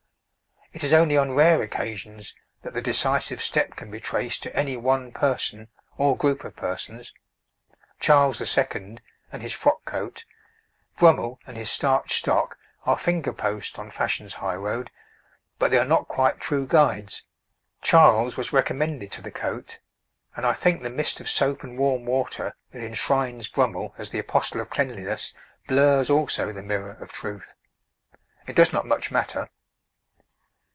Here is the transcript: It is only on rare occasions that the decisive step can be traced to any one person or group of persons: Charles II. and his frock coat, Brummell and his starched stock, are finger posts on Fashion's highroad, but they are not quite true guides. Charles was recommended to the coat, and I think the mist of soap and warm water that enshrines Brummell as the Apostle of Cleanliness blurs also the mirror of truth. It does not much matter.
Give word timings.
It 0.73 0.85
is 0.85 0.93
only 0.93 1.17
on 1.17 1.33
rare 1.35 1.61
occasions 1.61 2.33
that 2.61 2.73
the 2.73 2.81
decisive 2.81 3.41
step 3.43 3.75
can 3.75 3.91
be 3.91 3.99
traced 3.99 4.41
to 4.43 4.55
any 4.55 4.77
one 4.77 5.11
person 5.11 5.67
or 5.97 6.15
group 6.15 6.45
of 6.45 6.55
persons: 6.55 7.11
Charles 7.99 8.39
II. 8.39 8.97
and 9.33 9.41
his 9.41 9.51
frock 9.51 9.83
coat, 9.83 10.23
Brummell 10.97 11.39
and 11.45 11.57
his 11.57 11.69
starched 11.69 12.13
stock, 12.13 12.57
are 12.85 12.97
finger 12.97 13.33
posts 13.33 13.77
on 13.77 13.89
Fashion's 13.91 14.35
highroad, 14.35 14.91
but 15.59 15.71
they 15.71 15.77
are 15.77 15.83
not 15.83 16.07
quite 16.07 16.39
true 16.39 16.65
guides. 16.65 17.23
Charles 17.81 18.37
was 18.37 18.53
recommended 18.53 19.11
to 19.11 19.21
the 19.21 19.29
coat, 19.29 19.79
and 20.37 20.45
I 20.45 20.53
think 20.53 20.81
the 20.83 20.89
mist 20.89 21.19
of 21.19 21.27
soap 21.27 21.63
and 21.65 21.77
warm 21.77 22.05
water 22.05 22.55
that 22.71 22.81
enshrines 22.81 23.49
Brummell 23.49 23.93
as 23.97 24.11
the 24.11 24.19
Apostle 24.19 24.61
of 24.61 24.69
Cleanliness 24.69 25.33
blurs 25.67 26.09
also 26.09 26.53
the 26.53 26.63
mirror 26.63 26.93
of 26.93 27.11
truth. 27.11 27.55
It 28.47 28.55
does 28.55 28.71
not 28.71 28.85
much 28.85 29.11
matter. 29.11 29.49